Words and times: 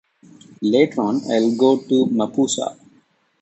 Later 0.63 0.99
on 1.01 1.17
I 1.31 1.39
will 1.41 1.55
go 1.55 1.77
to 1.79 2.07
Mapusa. 2.07 2.75